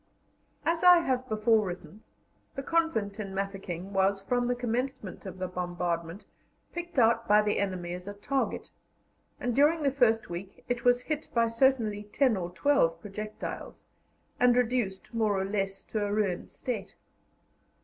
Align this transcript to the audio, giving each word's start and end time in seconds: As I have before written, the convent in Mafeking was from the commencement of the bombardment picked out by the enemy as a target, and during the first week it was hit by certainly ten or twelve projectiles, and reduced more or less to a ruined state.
As 0.65 0.83
I 0.83 1.01
have 1.01 1.29
before 1.29 1.63
written, 1.67 2.01
the 2.55 2.63
convent 2.63 3.19
in 3.19 3.35
Mafeking 3.35 3.93
was 3.93 4.19
from 4.23 4.47
the 4.47 4.55
commencement 4.55 5.27
of 5.27 5.37
the 5.37 5.47
bombardment 5.47 6.25
picked 6.73 6.97
out 6.97 7.27
by 7.27 7.43
the 7.43 7.59
enemy 7.59 7.93
as 7.93 8.07
a 8.07 8.15
target, 8.15 8.71
and 9.39 9.55
during 9.55 9.83
the 9.83 9.91
first 9.91 10.27
week 10.27 10.63
it 10.67 10.83
was 10.83 11.01
hit 11.03 11.27
by 11.35 11.45
certainly 11.45 12.01
ten 12.05 12.35
or 12.35 12.49
twelve 12.49 12.99
projectiles, 12.99 13.85
and 14.39 14.55
reduced 14.55 15.13
more 15.13 15.39
or 15.39 15.45
less 15.45 15.83
to 15.83 16.03
a 16.03 16.11
ruined 16.11 16.49
state. 16.49 16.95